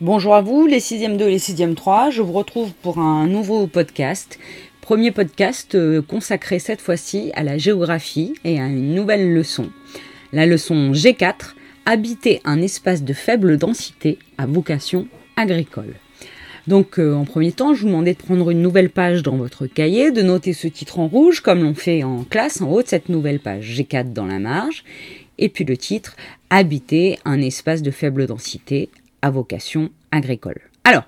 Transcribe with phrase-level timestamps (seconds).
[0.00, 2.10] Bonjour à vous, les 6e 2 et les 6e 3.
[2.10, 4.38] Je vous retrouve pour un nouveau podcast.
[4.80, 9.70] Premier podcast euh, consacré cette fois-ci à la géographie et à une nouvelle leçon.
[10.32, 15.96] La leçon G4, habiter un espace de faible densité à vocation agricole.
[16.68, 19.66] Donc euh, en premier temps, je vous demandais de prendre une nouvelle page dans votre
[19.66, 22.88] cahier, de noter ce titre en rouge comme l'on fait en classe en haut de
[22.88, 24.84] cette nouvelle page G4 dans la marge,
[25.38, 26.14] et puis le titre
[26.50, 28.90] Habiter un espace de faible densité
[29.22, 30.60] vocation agricole.
[30.84, 31.04] Alors,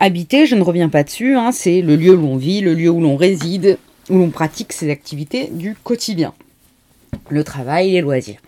[0.00, 2.90] habiter, je ne reviens pas dessus, hein, c'est le lieu où l'on vit, le lieu
[2.90, 3.78] où l'on réside,
[4.10, 6.34] où l'on pratique ses activités du quotidien.
[7.28, 8.40] Le travail, les loisirs.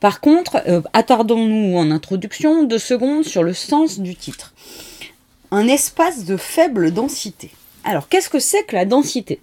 [0.00, 4.52] Par contre, euh, attardons-nous en introduction deux secondes sur le sens du titre.
[5.50, 7.50] Un espace de faible densité.
[7.84, 9.40] Alors, qu'est-ce que c'est que la densité?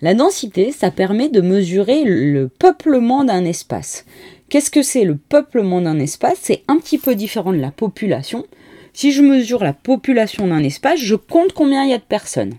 [0.00, 4.04] La densité, ça permet de mesurer le peuplement d'un espace.
[4.50, 6.38] Qu'est-ce que c'est le peuplement d'un espace?
[6.42, 8.44] C'est un petit peu différent de la population.
[8.92, 12.54] Si je mesure la population d'un espace, je compte combien il y a de personnes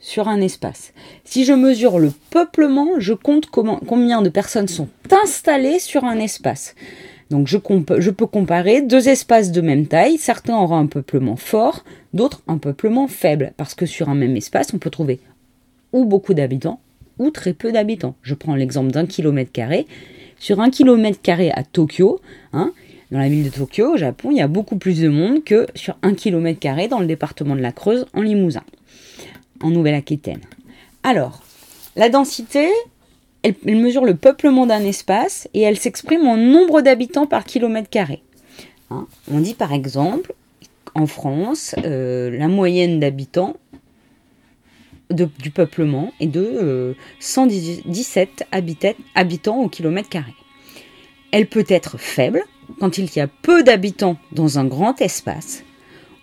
[0.00, 0.92] sur un espace.
[1.24, 4.88] Si je mesure le peuplement, je compte combien de personnes sont
[5.22, 6.74] installées sur un espace.
[7.30, 7.58] Donc je,
[7.98, 10.18] je, peux comparer deux espaces de même taille.
[10.18, 13.52] Certains auront un peuplement fort, d'autres un peuplement faible.
[13.56, 15.20] Parce que sur un même espace, on peut trouver
[15.92, 16.80] ou beaucoup d'habitants
[17.18, 18.16] ou très peu d'habitants.
[18.22, 19.86] Je prends l'exemple d'un kilomètre carré.
[20.40, 22.18] Sur un kilomètre carré à Tokyo,
[22.54, 22.72] hein,
[23.12, 25.66] dans la ville de Tokyo, au Japon, il y a beaucoup plus de monde que
[25.74, 28.64] sur un kilomètre carré dans le département de la Creuse, en Limousin,
[29.62, 30.40] en Nouvelle-Aquitaine.
[31.02, 31.42] Alors,
[31.94, 32.70] la densité,
[33.42, 38.22] elle, mesure le peuplement d'un espace et elle s'exprime en nombre d'habitants par kilomètre carré.
[38.90, 40.32] Hein, on dit par exemple,
[40.94, 43.56] en France, euh, la moyenne d'habitants
[45.10, 50.34] du peuplement est de 117 euh, habitants au kilomètre carré.
[51.32, 52.42] Elle peut être faible
[52.78, 55.64] quand il y a peu d'habitants dans un grand espace,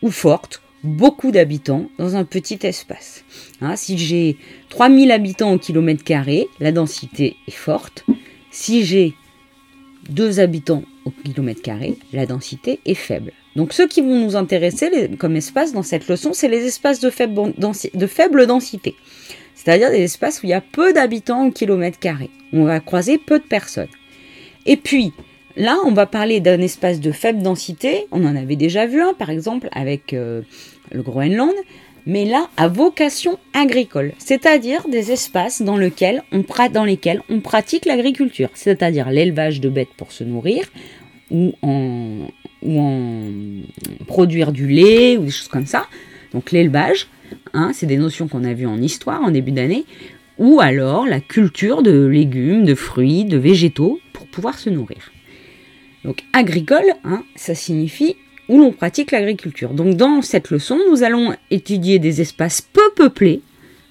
[0.02, 3.24] ou forte, beaucoup d'habitants dans un petit espace.
[3.62, 4.38] Hein, si j'ai
[4.70, 8.06] 3000 habitants au kilomètre carré, la densité est forte.
[8.52, 9.16] Si j'ai
[10.09, 13.31] 2 habitants au kilomètre carré, la densité est faible.
[13.56, 17.09] Donc ceux qui vont nous intéresser comme espace dans cette leçon, c'est les espaces de
[17.09, 17.53] faible,
[18.46, 18.96] densité.
[19.56, 22.29] C'est-à-dire des espaces où il y a peu d'habitants au kilomètre carré.
[22.53, 23.88] On va croiser peu de personnes.
[24.67, 25.12] Et puis,
[25.56, 28.06] là, on va parler d'un espace de faible densité.
[28.12, 30.44] On en avait déjà vu un, par exemple, avec euh,
[30.91, 31.56] le Groenland.
[32.09, 36.41] Mais là, à vocation agricole, c'est-à-dire des espaces dans, lesquels on,
[37.41, 40.63] pratique l'agriculture, c'est-à-dire l'élevage de bêtes pour se nourrir,
[41.31, 42.29] ou en,
[42.62, 43.31] ou en
[44.06, 45.88] produire du lait ou des choses comme ça.
[46.31, 47.07] Donc l'élevage,
[47.53, 49.84] hein, c'est des notions qu'on a vues en histoire en début d'année,
[50.38, 55.12] ou alors la culture de légumes, de fruits, de végétaux pour pouvoir se nourrir.
[56.06, 58.16] Donc agricole, hein, ça signifie
[58.50, 59.72] où l'on pratique l'agriculture.
[59.74, 63.41] Donc dans cette leçon, nous allons étudier des espaces peu peuplés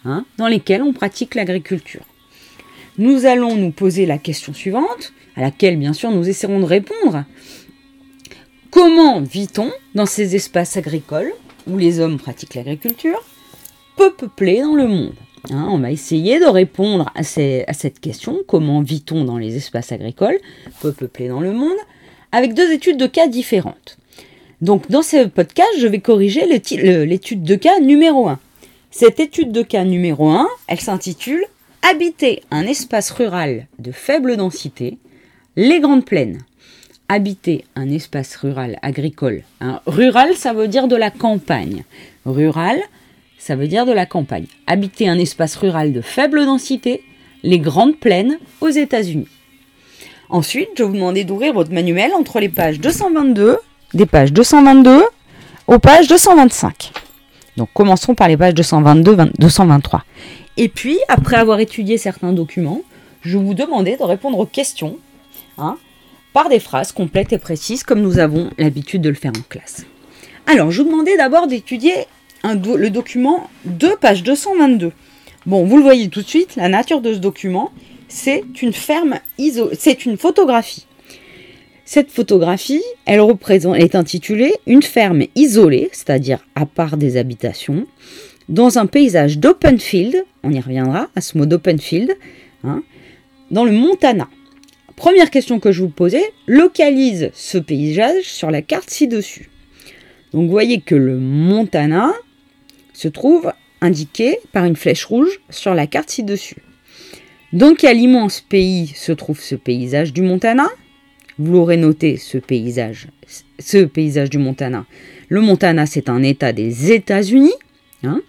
[0.05, 2.03] hein, dans lesquels on pratique l'agriculture.
[2.99, 7.25] Nous allons nous poser la question suivante, à laquelle bien sûr nous essaierons de répondre.
[8.71, 11.33] Comment vit-on dans ces espaces agricoles
[11.67, 13.23] où les hommes pratiquent l'agriculture,
[13.97, 15.15] peu peuplés dans le monde
[15.50, 20.38] hein, On va essayer de répondre à, cette question, comment vit-on dans les espaces agricoles,
[20.81, 21.77] peu peuplés dans le monde,
[22.33, 23.99] avec deux études de cas différentes.
[24.61, 28.39] Donc dans ce podcast, je vais corriger l'étude de cas numéro 1.
[28.91, 31.44] Cette étude de cas numéro 1, elle s'intitule
[31.83, 34.99] Habiter un espace rural de faible densité,
[35.56, 36.41] les grandes plaines
[37.09, 39.43] habiter un espace rural agricole.
[39.87, 41.84] rural, ça veut dire de la campagne.
[42.25, 42.81] Rural,
[43.38, 44.47] ça veut dire de la campagne.
[44.67, 47.03] Habiter un espace rural de faible densité,
[47.43, 49.28] les grandes plaines aux États-Unis.
[50.28, 53.59] Ensuite, je vous demander d'ouvrir votre manuel entre les pages 222,
[53.95, 55.03] des pages 222
[55.67, 56.93] aux pages 225.
[57.57, 60.05] Donc commençons par les pages 222, 223.
[60.57, 62.83] Et puis, après avoir étudié certains documents,
[63.23, 64.99] je vous demander de répondre aux questions.
[65.59, 65.77] Hein,
[66.33, 69.87] par des phrases complètes et précises comme nous avons l'habitude de le faire en classe.
[70.47, 71.94] Alors, je vous demandais d'abord d'étudier
[72.44, 74.93] le document 2, page 222.
[75.47, 77.73] Bon, vous le voyez tout de suite, la nature de ce document,
[78.09, 80.86] c'est une ferme iso c'est une photographie.
[81.88, 87.87] Cette photographie, elle représente, est intitulée Une ferme isolée, c'est-à-dire à part des habitations,
[88.49, 92.12] dans un paysage d'open field, on y reviendra à ce mot d'open field,
[92.65, 92.83] hein,
[93.53, 94.29] dans le Montana.
[94.97, 99.49] Première question que je vous posais, localise ce paysage sur la carte ci-dessus.
[100.32, 102.12] Donc vous voyez que le Montana
[102.94, 106.62] se trouve indiqué par une flèche rouge sur la carte ci-dessus.
[107.53, 110.67] Dans quel immense pays se trouve ce paysage du Montana?
[111.38, 113.09] Vous l'aurez noté, ce paysage,
[114.31, 114.87] du Montana.
[115.29, 117.55] Le Montana, c'est un État des États-Unis.
[118.03, 118.23] Hein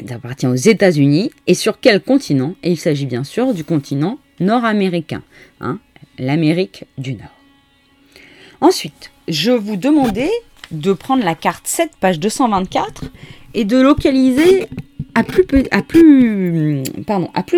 [0.00, 1.30] il appartient aux États-Unis.
[1.46, 2.54] Et sur quel continent?
[2.62, 5.22] Et il s'agit bien sûr du continent nord-américain,
[5.60, 5.78] hein,
[6.18, 7.34] l'Amérique du Nord.
[8.60, 10.30] Ensuite, je vous demandais
[10.70, 13.04] de prendre la carte 7, page 224,
[13.54, 14.66] et de localiser
[15.14, 15.44] à plus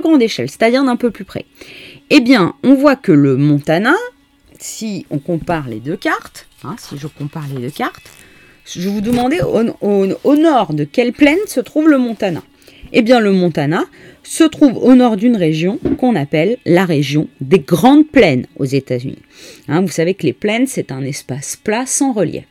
[0.01, 1.45] grande échelle, c'est-à-dire d'un peu plus près.
[2.11, 3.95] Eh bien, on voit que le Montana,
[4.59, 8.11] si on compare les deux cartes, hein, si je compare les deux cartes,
[8.67, 12.43] je vous demandais au, nord de quelle plaine se trouve le Montana.
[12.93, 13.85] Eh bien, le Montana
[14.23, 19.19] se trouve au nord d'une région qu'on appelle la région des Grandes Plaines aux États-Unis.
[19.69, 22.45] Hein, vous savez que les plaines, c'est un espace plat sans relief.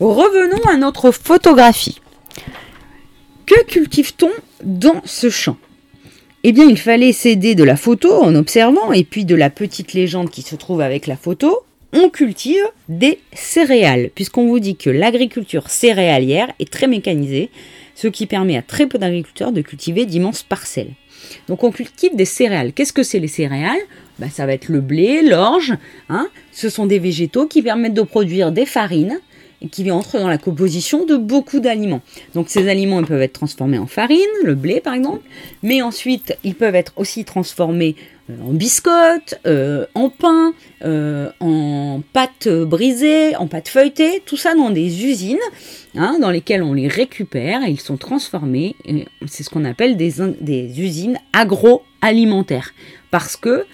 [0.00, 2.00] Revenons à notre photographie.
[3.46, 4.30] Que cultive-t-on
[4.62, 5.56] dans ce champ?
[6.44, 9.92] Eh bien, il fallait s'aider de la photo en observant et puis de la petite
[9.92, 11.62] légende qui se trouve avec la photo
[11.92, 17.50] on cultive des céréales, puisqu'on vous dit que l'agriculture céréalière est très mécanisée,
[17.94, 20.94] ce qui permet à très peu d'agriculteurs de cultiver d'immenses parcelles.
[21.48, 22.72] Donc on cultive des céréales.
[22.72, 23.80] Qu'est-ce que c'est les céréales?
[24.18, 25.74] Bah, Ça va être le blé, l'orge.
[26.08, 29.20] Hein ce sont des végétaux qui permettent de produire des farines
[29.70, 32.00] qui entrent dans la composition de beaucoup d'aliments.
[32.34, 35.22] Donc ces aliments ils peuvent être transformés en farine, le blé par exemple,
[35.62, 37.96] mais ensuite ils peuvent être aussi transformés
[38.30, 40.52] euh, en biscottes, euh, en pain,
[40.84, 45.38] euh, en pâte brisée, en pâte feuilletée, tout ça dans des usines
[45.96, 48.76] hein, dans lesquelles on les récupère et ils sont transformés.
[49.26, 52.72] C'est ce qu'on appelle des, des usines agroalimentaires
[53.10, 53.64] parce que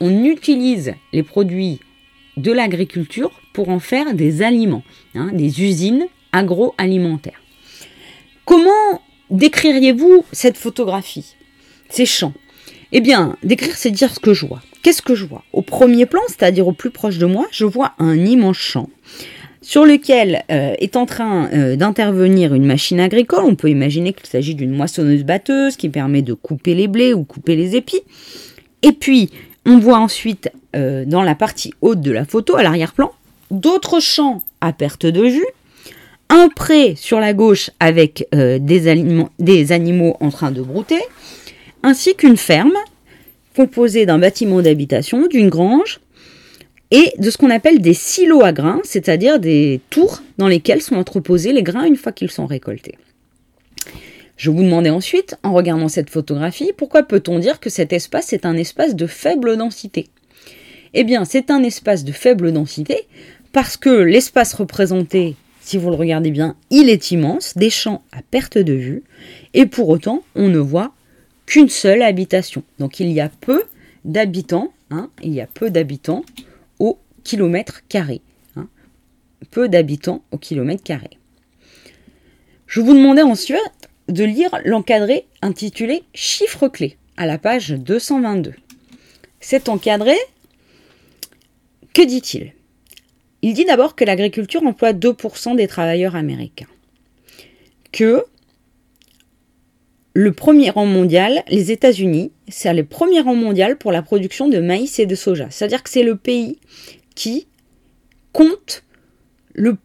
[0.00, 1.80] on utilise les produits
[2.38, 7.40] de l'agriculture pour en faire des aliments, hein, des usines agroalimentaires.
[8.44, 11.34] Comment décririez-vous cette photographie,
[11.88, 12.34] ces champs?
[12.92, 14.62] Eh bien, décrire, c'est dire ce que je vois.
[14.82, 15.44] Qu'est-ce que je vois?
[15.52, 18.88] Au premier plan, c'est-à-dire au plus proche de moi, je vois un immense champ
[19.60, 23.44] sur lequel euh, est en train euh, d'intervenir une machine agricole.
[23.44, 27.56] On peut imaginer qu'il s'agit d'une moissonneuse-batteuse qui permet de couper les blés ou couper
[27.56, 28.00] les épis.
[28.82, 29.30] Et puis,
[29.68, 33.12] on voit ensuite euh, dans la partie haute de la photo, à l'arrière-plan,
[33.50, 35.46] d'autres champs à perte de vue,
[36.30, 41.00] un pré sur la gauche avec euh, des, animaux en train de brouter,
[41.82, 42.74] ainsi qu'une ferme
[43.54, 46.00] composée d'un bâtiment d'habitation, d'une grange
[46.90, 50.96] et de ce qu'on appelle des silos à grains, c'est-à-dire des tours dans lesquels sont
[50.96, 52.96] entreposés les grains une fois qu'ils sont récoltés.
[54.38, 58.46] Je vous demandais ensuite, en regardant cette photographie, pourquoi peut-on dire que cet espace est
[58.46, 60.08] un espace de faible densité?
[60.94, 63.08] Eh bien, c'est un espace de faible densité
[63.52, 68.22] parce que l'espace représenté, si vous le regardez bien, il est immense, des champs à
[68.22, 69.02] perte de vue,
[69.54, 70.92] et pour autant, on ne voit
[71.44, 72.62] qu'une seule habitation.
[72.78, 73.64] Donc il y a peu
[74.04, 76.24] d'habitants, hein, il y a peu d'habitants
[76.78, 78.20] au kilomètre carré.
[78.54, 78.68] Hein.
[79.50, 81.10] peu d'habitants au kilomètre carré.
[82.68, 83.58] Je vous demandais ensuite
[84.08, 88.54] de lire l'encadré intitulé Chiffres clés à la page 222.
[89.40, 90.16] Cet encadré,
[91.94, 92.52] que dit-il?
[93.42, 96.66] Il dit d'abord que l'agriculture emploie 2% des travailleurs américains.
[97.92, 98.24] Que
[100.14, 104.58] le premier rang mondial, les États-Unis, c'est le premier rang mondial pour la production de
[104.58, 105.48] maïs et de soja.
[105.50, 106.58] C'est-à-dire que c'est le pays
[107.14, 107.46] qui
[108.32, 108.82] compte
[109.54, 109.76] le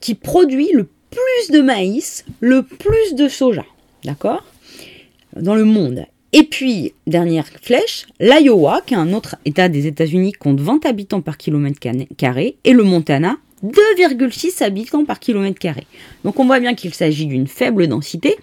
[0.00, 3.64] qui produit le plus de maïs, le plus de soja,
[4.04, 4.44] d'accord?
[5.36, 6.06] Dans le monde.
[6.32, 11.22] Et puis, dernière flèche, l'Iowa, qui est un autre État des États-Unis, compte 20 habitants
[11.22, 11.80] par kilomètre
[12.16, 15.86] carré, et le Montana, 2,6 habitants par kilomètre carré.
[16.24, 18.36] Donc on voit bien qu'il s'agit d'une faible densité,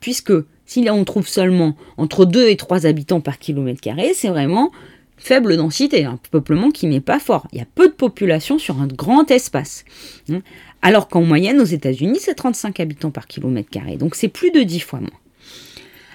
[0.00, 0.32] puisque
[0.66, 4.70] si là on trouve seulement entre 2 et 3 habitants par kilomètre carré, c'est vraiment
[5.16, 7.46] faible densité, un peuplement qui n'est pas fort.
[7.52, 9.84] Il y a peu de population sur un grand espace.
[10.82, 13.96] Alors qu'en moyenne, aux États-Unis, c'est 35 habitants par kilomètre carré.
[13.96, 15.10] Donc c'est plus de 10 fois moins.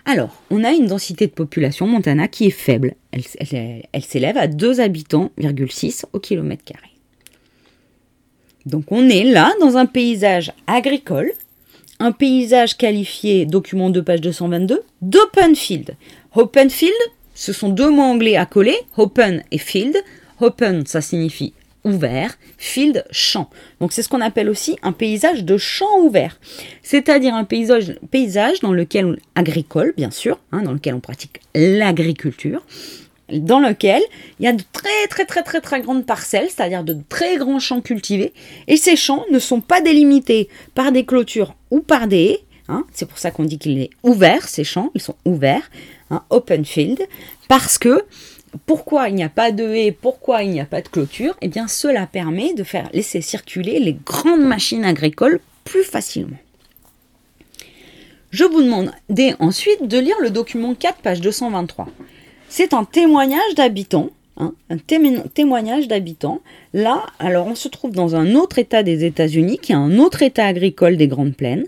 [0.06, 2.96] Alors, on a une densité de population Montana qui est faible.
[3.12, 5.32] Elle, s'élève à 2 habitants,
[6.14, 6.90] au kilomètre carré.
[8.66, 11.32] Donc on est là dans un paysage agricole,
[12.00, 15.96] un paysage qualifié, document de page 222, d'open field.
[16.36, 16.94] Open field,
[17.36, 19.96] ce sont deux mots anglais à coller, open et field.
[20.40, 21.54] Open, ça signifie
[21.86, 23.50] ouvert, field, champ.
[23.80, 26.40] Donc c'est ce qu'on appelle aussi un paysage de champ ouvert.
[26.82, 27.94] C'est-à-dire un paysage,
[28.62, 32.66] dans lequel, agricole bien sûr, hein, dans lequel on pratique l'agriculture,
[33.32, 34.02] dans lequel
[34.40, 37.60] il y a de très très très très très grandes parcelles, c'est-à-dire de très grands
[37.60, 38.34] champs cultivés,
[38.68, 42.84] et ces champs ne sont pas délimités par des clôtures ou par des haies, hein.
[42.94, 45.70] c'est pour ça qu'on dit qu'il est ouvert, ces champs, ils sont ouverts,
[46.12, 47.00] un open field,
[47.48, 48.04] parce que
[48.66, 51.48] pourquoi il n'y a pas de haie, pourquoi il n'y a pas de clôture Eh
[51.48, 56.38] bien, cela permet de faire laisser circuler les grandes machines agricoles plus facilement.
[58.32, 58.92] Je vous demande
[59.40, 61.88] ensuite de lire le document 4, page 223.
[62.50, 66.42] C'est un témoignage d'habitants, hein, un témoignage d'habitants.
[66.74, 70.22] Là, alors on se trouve dans un autre État des États-Unis, qui est un autre
[70.22, 71.66] État agricole des Grandes Plaines.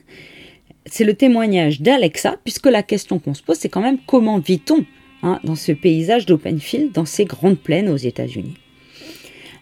[0.85, 4.85] C'est le témoignage d'Alexa, puisque la question qu'on se pose, c'est quand même comment vit-on
[5.23, 8.53] Hein, dans ce paysage d'open field, dans ces grandes plaines aux États-Unis.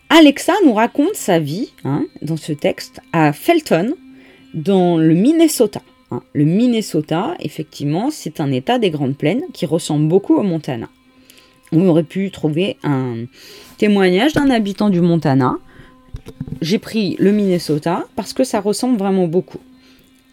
[0.10, 3.96] Alexa nous raconte sa vie hein, dans ce texte à Felton,
[4.54, 5.82] dans le Minnesota.
[6.12, 6.22] Hein.
[6.34, 10.90] Le Minnesota, effectivement, c'est un état des grandes plaines qui ressemble beaucoup au Montana.
[11.72, 13.26] On aurait pu trouver un
[13.78, 15.58] témoignage d'un habitant du Montana.
[16.62, 19.60] J'ai pris le Minnesota parce que ça ressemble vraiment beaucoup.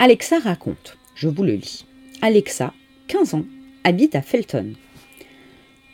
[0.01, 1.87] Alexa raconte, je vous le lis.
[2.23, 2.73] Alexa,
[3.07, 3.45] 15 ans,
[3.85, 4.75] habite à Felton.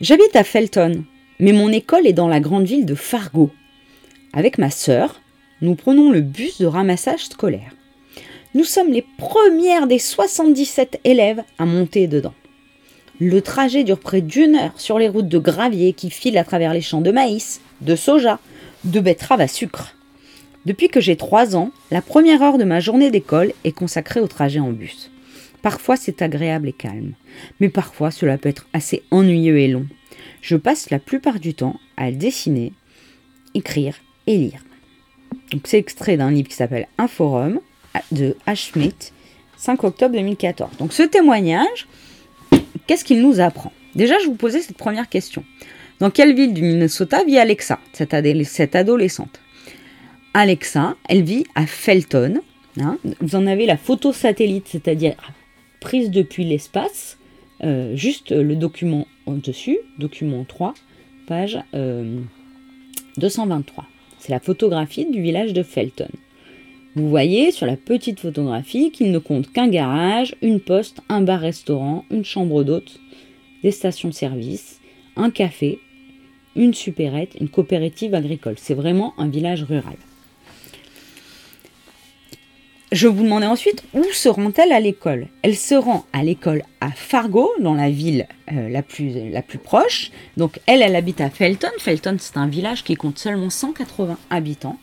[0.01, 1.03] J'habite à Felton,
[1.41, 3.51] mais mon école est dans la grande ville de Fargo.
[4.31, 5.19] Avec ma sœur,
[5.61, 7.75] nous prenons le bus de ramassage scolaire.
[8.55, 12.33] Nous sommes les premières des 77 élèves à monter dedans.
[13.19, 16.73] Le trajet dure près d'une heure sur les routes de gravier qui filent à travers
[16.73, 18.39] les champs de maïs, de soja,
[18.85, 19.97] de betteraves à sucre.
[20.65, 24.27] Depuis que j'ai 3 ans, la première heure de ma journée d'école est consacrée au
[24.27, 25.11] trajet en bus.
[25.61, 27.13] Parfois c'est agréable et calme,
[27.59, 29.85] mais parfois cela peut être assez ennuyeux et long.
[30.41, 32.73] Je passe la plupart du temps à dessiner,
[33.53, 33.95] écrire
[34.27, 34.63] et lire.
[35.65, 37.59] c'est extrait d'un livre qui s'appelle Un forum
[38.11, 38.69] de H.
[38.71, 39.11] Schmidt,
[39.57, 40.77] 5 octobre 2014.
[40.77, 41.87] Donc ce témoignage,
[42.87, 43.73] qu'est-ce qu'il nous apprend?
[43.95, 45.43] Déjà, je vous posais cette première question.
[45.99, 49.41] Dans quelle ville du Minnesota vit Alexa, cette, adolescente?
[50.33, 52.39] Alexa, elle vit à Felton.
[52.79, 52.97] Hein?
[53.19, 55.15] vous en avez la photo satellite, c'est-à-dire
[55.79, 57.17] prise depuis l'espace,
[57.63, 60.73] euh, juste le document en dessus, document 3,
[61.27, 61.59] page
[63.17, 63.83] 223.
[63.83, 63.87] Euh,
[64.19, 66.09] C'est la photographie du village de Felton.
[66.95, 72.03] Vous voyez sur la petite photographie qu'il ne compte qu'un garage, une poste, un bar-restaurant,
[72.09, 72.99] une chambre d'hôte,
[73.63, 74.79] des stations-service,
[75.15, 75.79] un café,
[76.55, 78.55] une supérette, une coopérative agricole.
[78.57, 79.97] C'est vraiment un village rural.
[82.91, 85.27] Je vous demandais ensuite où se rend-elle à l'école?
[85.43, 90.09] Elle se rend à l'école à Fargo, dans la ville euh, la, plus, proche.
[90.37, 91.69] Donc elle, elle habite à Felton.
[91.77, 94.79] Felton, c'est un village qui compte seulement 180 habitants.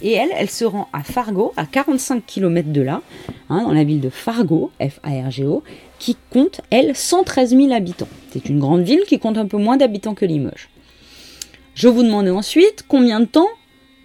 [0.00, 3.02] Et elle, elle se rend à Fargo, à 45 km de là,
[3.50, 5.62] hein, dans la ville de Fargo, F-A-R-G-O,
[5.98, 8.08] qui compte, elle, 113 000 habitants.
[8.30, 10.70] C'est une grande ville qui compte un peu moins d'habitants que Limoges.
[11.74, 13.48] Je vous demandais ensuite combien de temps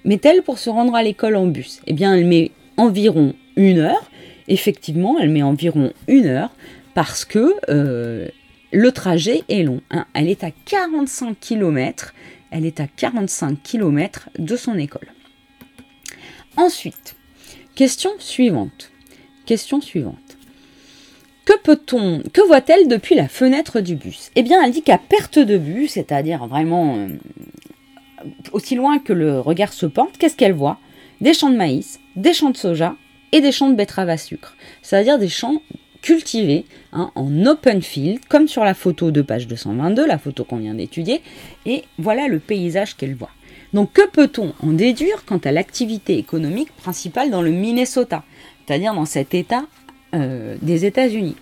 [0.03, 1.79] met-elle pour se rendre à l'école en bus?
[1.87, 4.09] Eh bien, elle met environ une heure.
[4.47, 6.51] Effectivement, elle met environ une heure
[6.93, 8.27] parce que euh,
[8.71, 9.81] le trajet est long.
[9.91, 10.05] Hein.
[10.13, 12.13] Elle est à 45 km.
[12.51, 15.07] Elle est à 45 km de son école.
[16.55, 17.15] Ensuite,
[17.75, 18.91] question suivante.
[19.45, 20.37] Question suivante.
[21.45, 24.31] Que peut-on, que voit-elle depuis la fenêtre du bus?
[24.35, 27.07] Eh bien, elle dit qu'à perte de vue, c'est-à-dire vraiment euh,
[28.51, 30.79] aussi loin que le regard se porte, qu'est-ce qu'elle voit?
[31.21, 32.95] Des champs de maïs, des champs de soja
[33.31, 34.55] et des champs de betteraves à sucre.
[34.81, 35.61] C'est-à-dire des champs
[36.01, 40.57] cultivés hein, en open field, comme sur la photo de page 222, la photo qu'on
[40.57, 41.21] vient d'étudier,
[41.65, 43.31] et voilà le paysage qu'elle voit.
[43.73, 48.23] Donc que peut-on en déduire quant à l'activité économique principale dans le Minnesota,
[48.65, 49.65] c'est-à-dire dans cet État
[50.15, 51.35] euh, des États-Unis?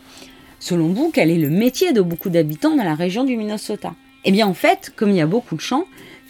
[0.60, 3.94] Selon vous, quel est le métier de beaucoup d'habitants dans la région du Minnesota?
[4.24, 5.86] Eh bien en fait, comme il y a beaucoup de champs,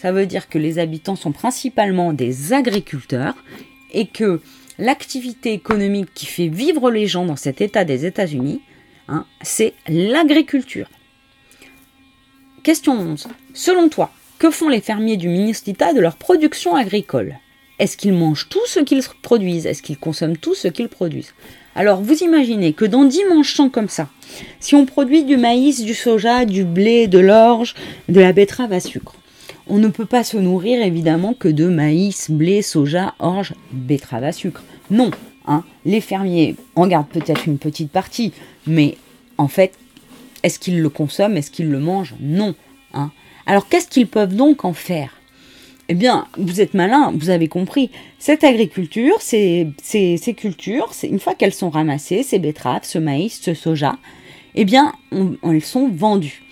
[0.06, 3.34] ça veut dire que les habitants sont principalement des agriculteurs
[3.92, 4.40] et que
[4.78, 8.62] l'activité économique qui fait vivre les gens dans cet état des États-Unis,
[9.08, 10.88] hein, c'est l'agriculture.
[12.62, 13.30] Question 11.
[13.56, 17.40] Selon toi, que font les fermiers du Minnesota de leur production agricole?
[17.80, 19.66] Est-ce qu'ils mangent tout ce qu'ils produisent?
[19.66, 21.34] Est-ce qu'ils consomment tout ce qu'ils produisent?
[21.74, 24.08] Alors vous imaginez que dans 10 champs comme ça,
[24.60, 27.74] si on produit du maïs, du soja, du blé, de l'orge,
[28.08, 29.16] de la betterave à sucre,
[29.68, 34.32] on ne peut pas se nourrir évidemment que de maïs, blé, soja, orge, betterave à
[34.32, 34.64] sucre.
[34.92, 35.12] Non,
[35.48, 35.64] hein.
[35.86, 38.34] les fermiers en gardent peut-être une petite partie,
[38.68, 38.98] mais
[39.38, 39.74] en fait,
[40.44, 42.16] est-ce qu'ils le consomment, est-ce qu'ils le mangent?
[42.20, 42.54] Non.
[42.94, 43.12] Hein.
[43.48, 45.12] Alors qu'est-ce qu'ils peuvent donc en faire?
[45.88, 47.92] Eh bien, vous êtes malin, vous avez compris.
[48.18, 53.54] Cette agriculture, ces, ces, cultures, une fois qu'elles sont ramassées, ces betteraves, ce maïs, ce
[53.54, 53.96] soja,
[54.56, 54.94] eh bien,
[55.44, 56.44] elles sont vendues.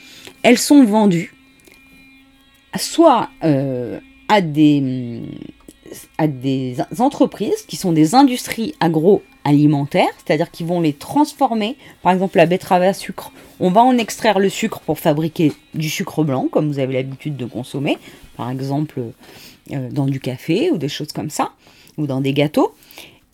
[0.44, 1.33] Elles sont vendues
[2.78, 5.22] soit euh, à, des,
[6.18, 11.76] à des entreprises qui sont des industries agro agroalimentaires, c'est-à-dire qu'ils vont les transformer.
[12.02, 15.90] Par exemple, la betterave à sucre, on va en extraire le sucre pour fabriquer du
[15.90, 17.98] sucre blanc, comme vous avez l'habitude de consommer,
[18.38, 19.02] par exemple
[19.72, 21.52] euh, dans du café ou des choses comme ça,
[21.98, 22.74] ou dans des gâteaux.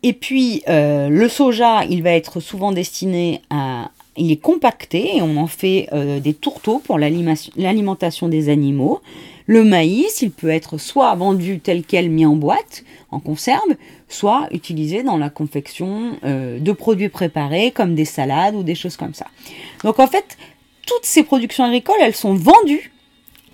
[0.02, 3.92] Et puis euh, le soja, il va être souvent destiné à...
[4.20, 9.02] Il est compacté et on en fait euh, des tourteaux pour l'alimentation des animaux.
[9.48, 13.76] Le maïs, il peut être soit vendu tel quel mis en boîte, en conserve,
[14.08, 18.98] soit utilisé dans la confection euh, de produits préparés comme des salades ou des choses
[18.98, 19.26] comme ça.
[19.84, 20.38] Donc en fait,
[20.86, 22.92] toutes ces productions agricoles, elles sont vendues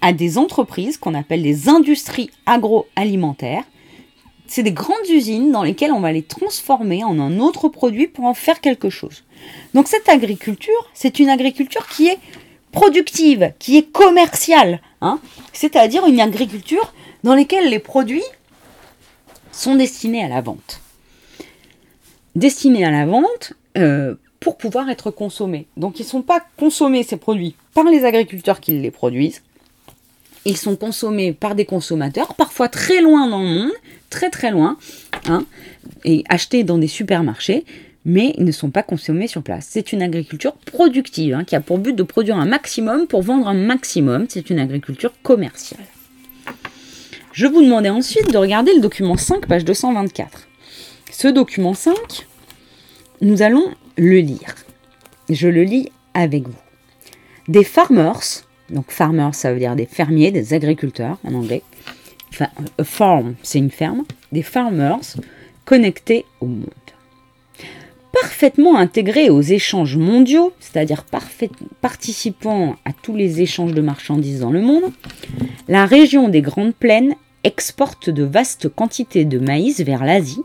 [0.01, 3.63] à des entreprises qu'on appelle des industries agroalimentaires
[4.47, 8.25] c'est des grandes usines dans lesquelles on va les transformer en un autre produit pour
[8.25, 9.23] en faire quelque chose.
[9.73, 12.19] Donc cette agriculture, c'est une agriculture qui est
[12.71, 15.19] productive, qui est commerciale, hein.
[15.53, 18.23] c'est-à-dire une agriculture dans laquelle les produits
[19.51, 20.81] sont destinés à la vente.
[22.35, 25.67] Destinés à la vente euh, pour pouvoir être consommés.
[25.77, 29.41] Donc ils ne sont pas consommés, ces produits, par les agriculteurs qui les produisent,
[30.45, 33.71] ils sont consommés par des consommateurs, parfois très loin dans le monde,
[34.09, 34.77] très très loin,
[35.27, 35.45] hein,
[36.03, 37.65] et achetés dans des supermarchés,
[38.05, 39.67] mais ils ne sont pas consommés sur place.
[39.71, 43.47] C'est une agriculture productive, hein, qui a pour but de produire un maximum pour vendre
[43.47, 44.27] un maximum.
[44.29, 45.83] C'est une agriculture commerciale.
[47.33, 50.47] Je vous demandais ensuite de regarder le document 5, page 224.
[51.11, 51.95] Ce document 5,
[53.21, 54.55] nous allons le lire.
[55.29, 56.55] Je le lis avec vous.
[57.47, 61.61] Des farmers donc farmer, ça veut dire des fermiers, des agriculteurs en anglais.
[62.31, 64.03] Enfin, a farm, c'est une ferme.
[64.31, 65.15] Des farmers
[65.63, 66.69] connectés au monde.
[68.21, 71.05] Parfaitement intégrés aux échanges mondiaux, c'est-à-dire
[71.81, 74.91] participant à tous les échanges de marchandises dans le monde,
[75.67, 80.43] la région des Grandes Plaines exporte de vastes quantités de maïs vers l'Asie,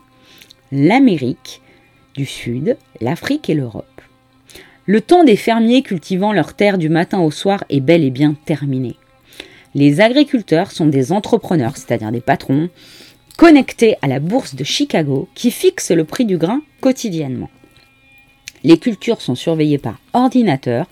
[0.72, 1.62] l'Amérique
[2.14, 3.86] du Sud, l'Afrique et l'Europe.
[4.90, 8.34] Le temps des fermiers cultivant leurs terres du matin au soir est bel et bien
[8.44, 8.96] terminé.
[9.76, 12.70] Les agriculteurs sont des entrepreneurs, c'est-à-dire des patrons,
[13.36, 17.50] connectés à la bourse de Chicago qui fixe le prix du grain quotidiennement.
[18.64, 20.86] Les cultures sont surveillées par ordinateur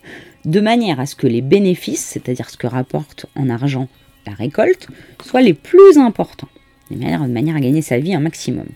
[0.44, 3.88] de manière à ce que les bénéfices, c'est-à-dire ce que rapporte en argent
[4.28, 4.86] la récolte,
[5.24, 6.46] soient les plus importants,
[6.92, 8.68] de manière, de manière à gagner sa vie un maximum.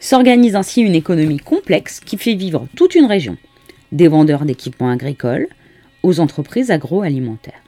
[0.00, 3.36] S'organise ainsi une économie complexe qui fait vivre toute une région,
[3.92, 5.48] des vendeurs d'équipements agricoles
[6.02, 7.62] aux entreprises agroalimentaires.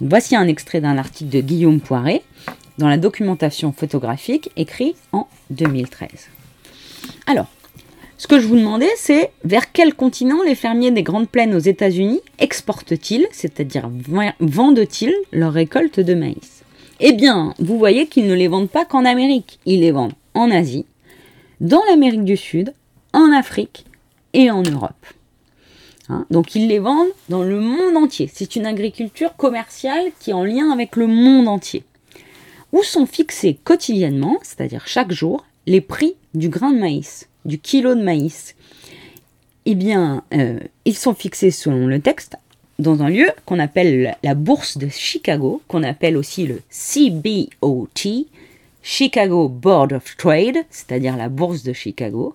[0.00, 2.22] Voici un extrait d'un article de Guillaume Poiret
[2.78, 6.08] dans la documentation photographique écrit en 2013.
[7.26, 7.46] Alors,
[8.18, 11.58] ce que je vous demandais, c'est vers quel continent les fermiers des Grandes Plaines aux
[11.58, 13.90] États-Unis exportent-ils, c'est-à-dire
[14.40, 16.62] vendent-ils leurs récoltes de maïs?
[17.00, 20.50] Eh bien, vous voyez qu'ils ne les vendent pas qu'en Amérique, ils les vendent en
[20.50, 20.86] Asie,
[21.60, 22.72] dans l'Amérique du Sud,
[23.12, 23.84] en Afrique
[24.32, 25.06] et en Europe.
[26.08, 26.24] Hein.
[26.30, 28.30] donc ils les vendent dans le monde entier.
[28.32, 31.84] C'est une agriculture commerciale qui est en lien avec le monde entier.
[32.72, 37.94] Où sont fixés quotidiennement, c'est-à-dire chaque jour, les prix du grain de maïs, du kilo
[37.94, 38.54] de maïs?
[39.64, 42.36] Eh bien, euh, ils sont fixés selon le texte
[42.78, 48.26] dans un lieu qu'on appelle la bourse de Chicago, qu'on appelle aussi le CBOT,
[48.82, 52.34] Chicago Board of Trade, c'est-à-dire la bourse de Chicago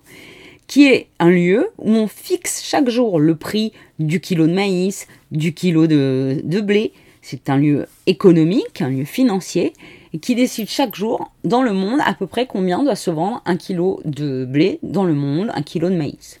[0.66, 5.06] qui est un lieu où on fixe chaque jour le prix du kilo de maïs,
[5.30, 6.92] du kilo de, blé.
[7.20, 9.72] C'est un lieu économique, un lieu financier,
[10.20, 13.56] qui décide chaque jour dans le monde à peu près combien doit se vendre un
[13.56, 16.40] kilo de blé dans le monde, un kilo de maïs.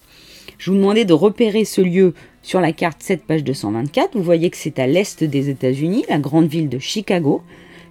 [0.58, 4.16] Je vous demandais de repérer ce lieu sur la carte 7 page 224.
[4.16, 7.42] Vous voyez que c'est à l'est des États-Unis, la grande ville de Chicago.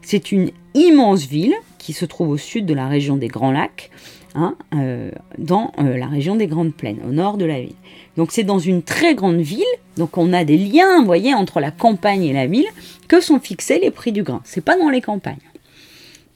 [0.01, 3.89] C'est une immense ville qui se trouve au sud de la région des Grands Lacs.
[4.33, 7.75] Hein, euh, dans euh, la région des Grandes Plaines, au nord de la ville.
[8.15, 9.65] Donc c'est dans une très grande ville,
[9.97, 12.67] donc on a des liens, vous voyez, entre la campagne et la ville,
[13.09, 14.39] que sont fixés les prix du grain.
[14.45, 15.35] C'est pas dans les campagnes.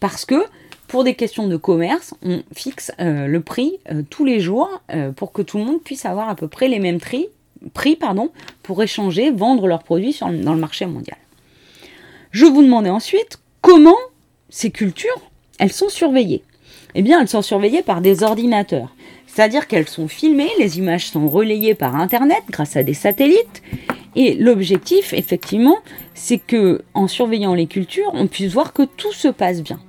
[0.01, 0.43] Parce que
[0.89, 3.79] pour des questions de commerce, on fixe euh, le prix
[4.09, 4.81] tous les jours
[5.15, 7.27] pour que tout le monde puisse avoir à peu près les mêmes prix,
[7.73, 8.29] prix pardon,
[8.61, 11.17] pour échanger, vendre leurs produits dans le marché mondial.
[12.31, 13.95] Je vous demandais ensuite comment
[14.49, 15.21] ces cultures,
[15.59, 16.43] elles sont surveillées
[16.95, 18.95] eh bien, elles sont surveillées par des ordinateurs.
[19.27, 23.61] C'est-à-dire qu'elles sont filmées, les images sont relayées par Internet grâce à des satellites.
[24.15, 25.77] Et l'objectif, effectivement,
[26.13, 29.79] c'est que en surveillant les cultures, on puisse voir que tout se passe bien.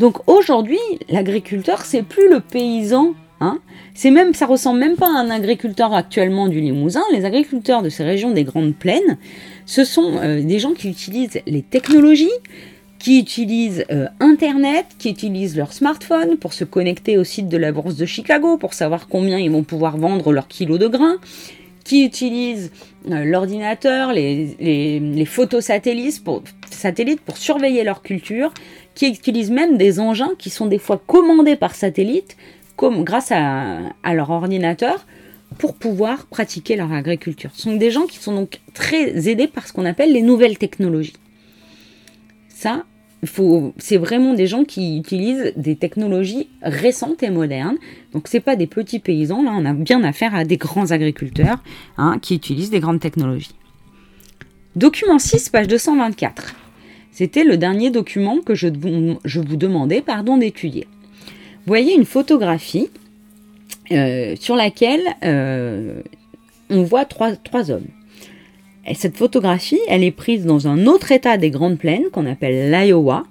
[0.00, 3.14] Donc aujourd'hui, l'agriculteur, c'est plus le paysan.
[3.40, 3.60] Hein
[3.94, 7.02] c'est même, ça ressemble même pas à un agriculteur actuellement du Limousin.
[7.12, 9.18] Les agriculteurs de ces régions des Grandes Plaines,
[9.66, 12.28] ce sont euh, des gens qui utilisent les technologies
[13.00, 17.72] qui utilisent euh, Internet, qui utilisent leur smartphone pour se connecter au site de la
[17.72, 21.16] bourse de Chicago pour savoir combien ils vont pouvoir vendre leur kilo de grains,
[21.82, 22.70] qui utilisent
[23.10, 24.54] euh, l'ordinateur, les,
[25.00, 28.52] les, photos satellites pour, satellites pour surveiller leur culture,
[28.94, 32.36] qui utilisent même des engins qui sont des fois commandés par satellite,
[32.76, 35.06] comme grâce à, à leur ordinateur,
[35.56, 37.50] pour pouvoir pratiquer leur agriculture.
[37.54, 40.58] Ce sont des gens qui sont donc très aidés par ce qu'on appelle les nouvelles
[40.58, 41.16] technologies.
[42.48, 42.84] Ça,
[43.22, 47.76] c'est vraiment des gens qui utilisent des technologies récentes et modernes.
[48.12, 51.62] Donc c'est pas des petits paysans, là on a bien affaire à des grands agriculteurs
[51.98, 53.54] hein, qui utilisent des grandes technologies.
[54.76, 56.54] Document 6, page 224.
[57.12, 60.86] C'était le dernier document que je, vous demandais pardon, d'étudier.
[61.66, 62.88] Voyez une photographie
[63.92, 66.00] euh, sur laquelle euh,
[66.70, 67.88] on voit trois hommes.
[68.86, 72.70] Et cette photographie, elle est prise dans un autre état des Grandes Plaines qu'on appelle
[72.70, 73.24] l'Iowa,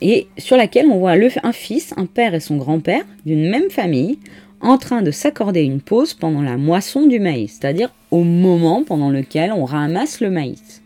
[0.00, 4.18] et sur laquelle on voit un fils, un père et son grand-père d'une même famille
[4.60, 9.10] en train de s'accorder une pause pendant la moisson du maïs, c'est-à-dire au moment pendant
[9.10, 10.82] lequel on ramasse le maïs.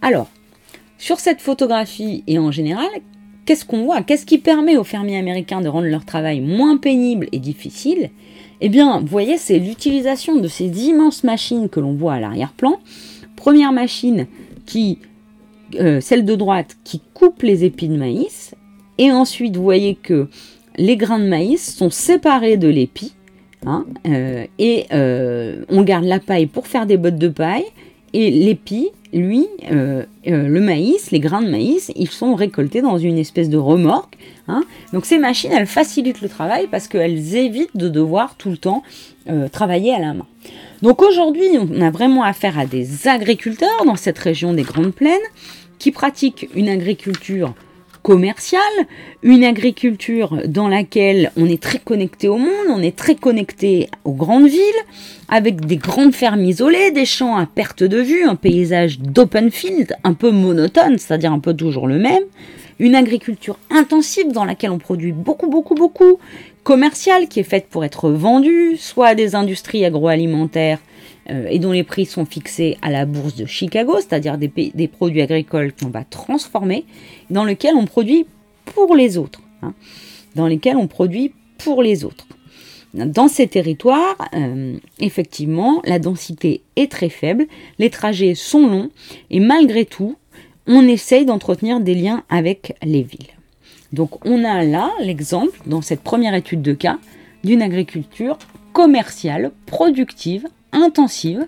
[0.00, 0.30] Alors,
[0.96, 2.88] sur cette photographie et en général,
[3.44, 4.02] qu'est-ce qu'on voit?
[4.02, 8.10] Qu'est-ce qui permet aux fermiers américains de rendre leur travail moins pénible et difficile?
[8.60, 12.80] Eh bien, vous voyez, c'est l'utilisation de ces immenses machines que l'on voit à l'arrière-plan.
[13.36, 14.26] Première machine
[14.66, 14.98] qui,
[15.80, 18.54] euh, celle de droite, qui coupe les épis de maïs.
[18.98, 20.28] Et ensuite, vous voyez que
[20.76, 23.14] les grains de maïs sont séparés de l'épi.
[23.66, 27.64] Hein, euh, et euh, on garde la paille pour faire des bottes de paille.
[28.14, 33.50] Et l'épi, lui, le maïs, les grains de maïs, ils sont récoltés dans une espèce
[33.50, 34.16] de remorque
[34.48, 34.64] Hein.
[34.92, 38.82] Donc ces machines, elles facilitent le travail parce qu'elles évitent de devoir tout le temps
[39.28, 40.26] euh, travailler à la main.
[40.82, 45.16] Donc aujourd'hui, on a vraiment affaire à des agriculteurs dans cette région des Grandes Plaines
[45.78, 47.54] qui pratiquent une agriculture
[48.04, 48.60] commerciale,
[49.22, 54.12] une agriculture dans laquelle on est très connecté au monde, on est très connecté aux
[54.12, 54.82] grandes villes,
[55.28, 59.96] avec des grandes fermes isolées, des champs à perte de vue, un paysage d'open field
[60.04, 62.24] un peu monotone, c'est-à-dire un peu toujours le même,
[62.78, 66.18] une agriculture intensive dans laquelle on produit beaucoup, beaucoup, beaucoup,
[66.62, 70.78] commerciale qui est faite pour être vendue, soit à des industries agroalimentaires
[71.30, 75.22] euh, et dont les prix sont fixés à la bourse de Chicago, c'est-à-dire des, produits
[75.22, 76.84] agricoles qu'on va transformer,
[77.30, 78.26] dans lesquels on produit
[78.66, 79.74] pour les autres, hein,
[80.34, 82.26] dans lesquels on produit pour les autres.
[82.92, 87.46] Dans ces territoires, euh, effectivement, la densité est très faible,
[87.78, 88.90] les trajets sont longs,
[89.30, 90.16] et malgré tout,
[90.66, 93.34] on essaye d'entretenir des liens avec les villes.
[93.92, 96.98] Donc on a là l'exemple, dans cette première étude de cas,
[97.42, 98.38] d'une agriculture
[98.72, 101.46] commerciale, productive, intensive,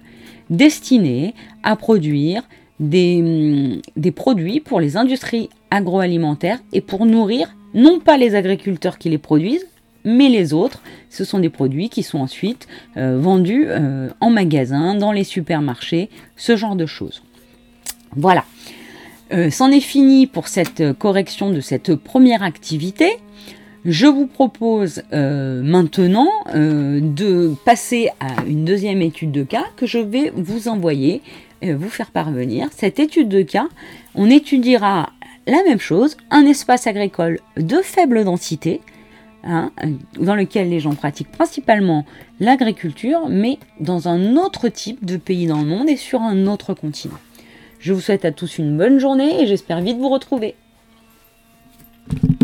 [0.48, 2.42] destinée à produire
[2.80, 8.98] des, hum, des, produits pour les industries agroalimentaires et pour nourrir non pas les agriculteurs
[8.98, 9.66] qui les produisent,
[10.04, 10.82] mais les autres.
[11.10, 16.08] Ce sont des produits qui sont ensuite euh, vendus euh, en magasin, dans les supermarchés,
[16.36, 17.22] ce genre de choses.
[18.14, 18.44] Voilà.
[19.32, 23.18] Euh, c'en est fini pour cette correction de cette première activité.
[23.88, 29.98] Je vous propose euh, maintenant de passer à une deuxième étude de cas que je
[29.98, 31.22] vais vous envoyer,
[31.62, 32.66] vous faire parvenir.
[32.72, 33.68] Cette étude de cas,
[34.16, 35.10] on étudiera
[35.46, 38.80] la même chose, un espace agricole de faible densité,
[39.44, 39.70] hein,
[40.18, 42.04] dans lequel les gens pratiquent principalement
[42.40, 46.74] l'agriculture, mais dans un autre type de pays dans le monde et sur un autre
[46.74, 47.18] continent.
[47.78, 50.56] Je vous souhaite à tous une bonne journée et j'espère vite vous retrouver.